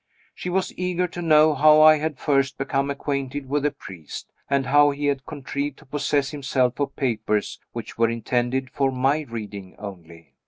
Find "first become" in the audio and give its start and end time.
2.17-2.89